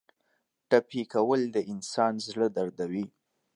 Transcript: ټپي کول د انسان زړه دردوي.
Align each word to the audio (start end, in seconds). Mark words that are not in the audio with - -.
ټپي 0.69 1.01
کول 1.13 1.41
د 1.55 1.57
انسان 1.71 2.13
زړه 2.27 2.47
دردوي. 2.57 3.05